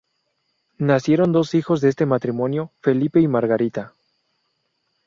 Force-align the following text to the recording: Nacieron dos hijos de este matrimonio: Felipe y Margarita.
Nacieron 0.79 1.31
dos 1.31 1.53
hijos 1.53 1.79
de 1.79 1.89
este 1.89 2.07
matrimonio: 2.07 2.71
Felipe 2.79 3.19
y 3.21 3.27
Margarita. 3.27 3.93